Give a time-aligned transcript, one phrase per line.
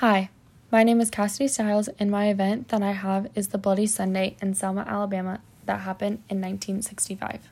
[0.00, 0.30] Hi,
[0.72, 4.34] my name is Cassidy Styles, and my event that I have is the Bloody Sunday
[4.40, 7.50] in Selma, Alabama, that happened in 1965.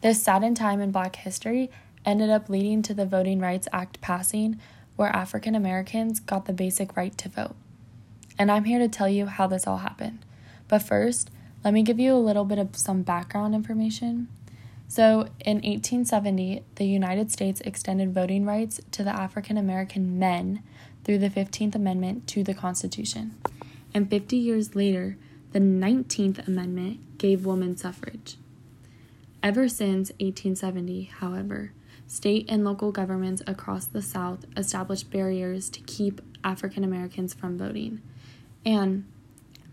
[0.00, 1.72] This saddened time in Black history
[2.06, 4.60] ended up leading to the Voting Rights Act passing,
[4.94, 7.56] where African Americans got the basic right to vote.
[8.38, 10.24] And I'm here to tell you how this all happened.
[10.68, 11.32] But first,
[11.64, 14.28] let me give you a little bit of some background information.
[14.86, 20.62] So, in 1870, the United States extended voting rights to the African American men
[21.04, 23.34] through the 15th Amendment to the Constitution.
[23.94, 25.16] And 50 years later,
[25.52, 28.36] the 19th Amendment gave women suffrage.
[29.42, 31.72] Ever since 1870, however,
[32.06, 38.00] state and local governments across the South established barriers to keep African Americans from voting.
[38.64, 39.04] And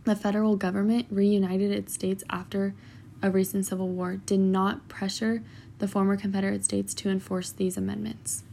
[0.06, 2.74] the federal government reunited its states after
[3.22, 5.44] a recent civil war did not pressure
[5.80, 8.44] the former Confederate states to enforce these amendments.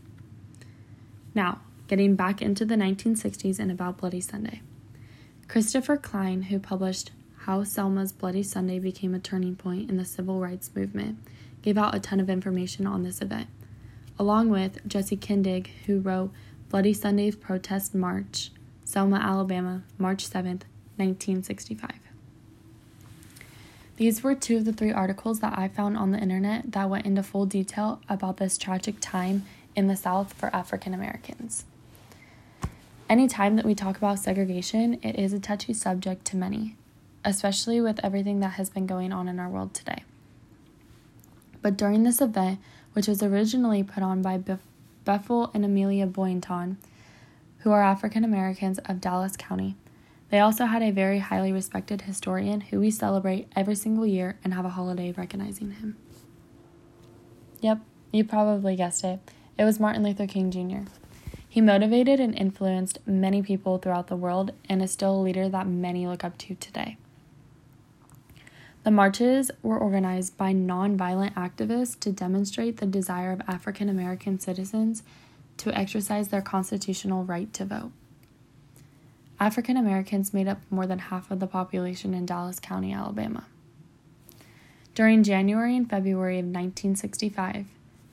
[1.35, 4.61] Now, getting back into the 1960s and about Bloody Sunday.
[5.49, 10.41] Christopher Klein, who published How Selma's Bloody Sunday Became a Turning Point in the Civil
[10.41, 11.19] Rights Movement,
[11.63, 13.49] gave out a ton of information on this event,
[14.19, 16.33] along with Jessie Kindig, who wrote
[16.69, 18.51] Bloody Sunday's Protest March,
[18.85, 20.63] Selma, Alabama, March 7th,
[20.97, 21.93] 1965.
[23.97, 27.07] These were two of the three articles that I found on the internet that went
[27.07, 31.65] into full detail about this tragic time in the South for African Americans.
[33.09, 36.77] Anytime that we talk about segregation, it is a touchy subject to many,
[37.25, 40.03] especially with everything that has been going on in our world today.
[41.63, 42.59] But during this event,
[42.95, 44.43] which was originally put on by
[45.05, 46.79] Bethel and Amelia Boynton,
[47.59, 49.77] who are African Americans of Dallas County,
[50.31, 54.53] they also had a very highly respected historian who we celebrate every single year and
[54.53, 55.97] have a holiday recognizing him.
[57.61, 59.21] Yep, you probably guessed it.
[59.57, 60.91] It was Martin Luther King Jr.
[61.57, 65.67] He motivated and influenced many people throughout the world and is still a leader that
[65.67, 66.99] many look up to today.
[68.85, 75.03] The marches were organized by nonviolent activists to demonstrate the desire of African American citizens
[75.57, 77.93] to exercise their constitutional right to vote.
[79.41, 83.47] African Americans made up more than half of the population in Dallas County, Alabama.
[84.95, 87.65] During January and February of 1965,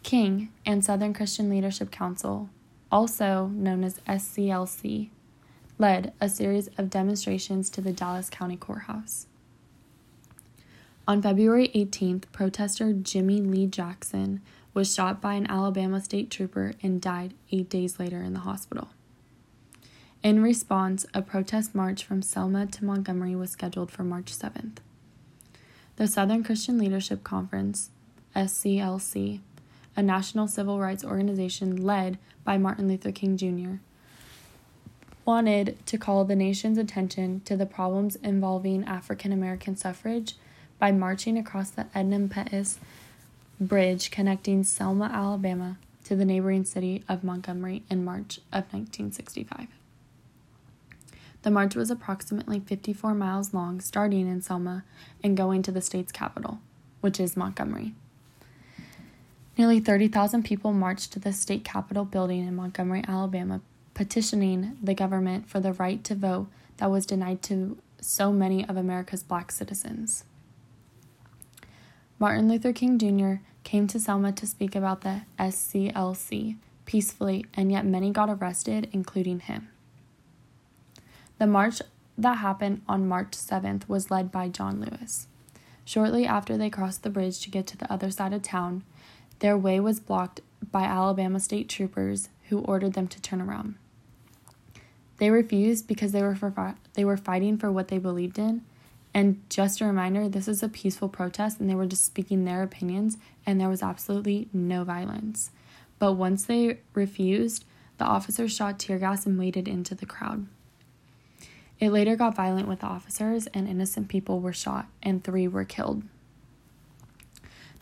[0.01, 2.47] King and Southern Christian Leadership Council
[2.93, 5.09] also known as SCLC,
[5.79, 9.25] led a series of demonstrations to the Dallas County Courthouse.
[11.07, 14.41] On February 18th, protester Jimmy Lee Jackson
[14.75, 18.89] was shot by an Alabama state trooper and died eight days later in the hospital.
[20.21, 24.77] In response, a protest march from Selma to Montgomery was scheduled for March 7th.
[25.95, 27.89] The Southern Christian Leadership Conference,
[28.35, 29.39] SCLC,
[29.95, 33.77] a national civil rights organization led by Martin Luther King Jr.,
[35.25, 40.35] wanted to call the nation's attention to the problems involving African American suffrage
[40.79, 42.79] by marching across the Edmund Pettus
[43.59, 49.67] Bridge connecting Selma, Alabama to the neighboring city of Montgomery in March of 1965.
[51.43, 54.83] The march was approximately 54 miles long, starting in Selma
[55.23, 56.59] and going to the state's capital,
[57.01, 57.93] which is Montgomery.
[59.57, 63.61] Nearly 30,000 people marched to the state capitol building in Montgomery, Alabama,
[63.93, 66.47] petitioning the government for the right to vote
[66.77, 70.23] that was denied to so many of America's black citizens.
[72.17, 73.43] Martin Luther King Jr.
[73.63, 79.39] came to Selma to speak about the SCLC peacefully, and yet many got arrested, including
[79.39, 79.69] him.
[81.37, 81.81] The march
[82.17, 85.27] that happened on March 7th was led by John Lewis.
[85.85, 88.83] Shortly after they crossed the bridge to get to the other side of town,
[89.39, 93.75] their way was blocked by Alabama state troopers who ordered them to turn around.
[95.17, 98.63] They refused because they were for, they were fighting for what they believed in.
[99.13, 102.63] And just a reminder, this is a peaceful protest and they were just speaking their
[102.63, 105.51] opinions and there was absolutely no violence.
[105.99, 107.65] But once they refused,
[107.97, 110.47] the officers shot tear gas and waded into the crowd.
[111.79, 115.65] It later got violent with the officers and innocent people were shot and 3 were
[115.65, 116.03] killed.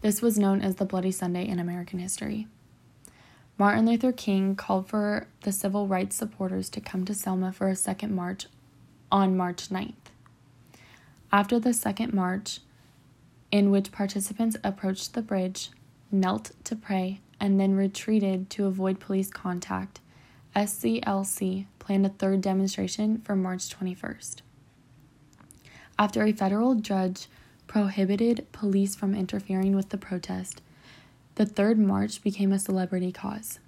[0.01, 2.47] This was known as the Bloody Sunday in American history.
[3.59, 7.75] Martin Luther King called for the civil rights supporters to come to Selma for a
[7.75, 8.47] second march
[9.11, 9.93] on March 9th.
[11.31, 12.61] After the second march,
[13.51, 15.69] in which participants approached the bridge,
[16.11, 19.99] knelt to pray, and then retreated to avoid police contact,
[20.55, 24.37] SCLC planned a third demonstration for March 21st.
[25.99, 27.27] After a federal judge
[27.71, 30.61] prohibited police from interfering with the protest,
[31.35, 33.59] the third march became a celebrity cause.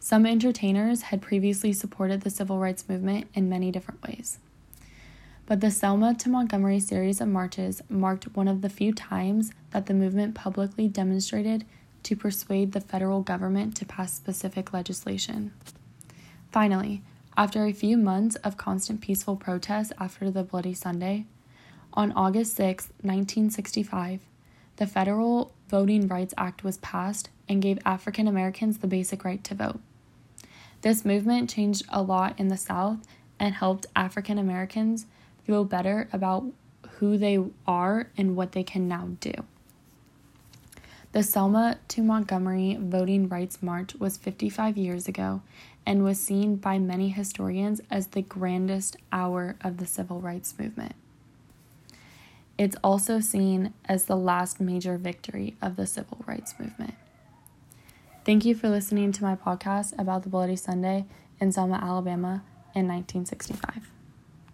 [0.00, 4.40] Some entertainers had previously supported the civil rights movement in many different ways.
[5.46, 9.86] But the Selma to Montgomery series of marches marked one of the few times that
[9.86, 11.64] the movement publicly demonstrated
[12.02, 15.52] to persuade the federal government to pass specific legislation.
[16.50, 17.02] Finally,
[17.36, 21.24] after a few months of constant peaceful protests after the Bloody Sunday,
[21.92, 24.20] on August 6, 1965,
[24.76, 29.54] the Federal Voting Rights Act was passed and gave African Americans the basic right to
[29.54, 29.80] vote.
[30.82, 32.98] This movement changed a lot in the South
[33.40, 35.06] and helped African Americans
[35.44, 36.44] feel better about
[36.98, 39.32] who they are and what they can now do.
[41.12, 45.42] The Selma to Montgomery Voting Rights March was 55 years ago
[45.86, 50.94] and was seen by many historians as the grandest hour of the civil rights movement.
[52.58, 56.94] It's also seen as the last major victory of the civil rights movement.
[58.24, 61.06] Thank you for listening to my podcast about the Bloody Sunday
[61.40, 62.42] in Selma, Alabama
[62.74, 63.97] in 1965.